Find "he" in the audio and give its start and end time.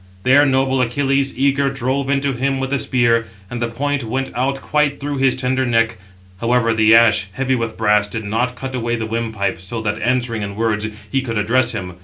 11.11-11.21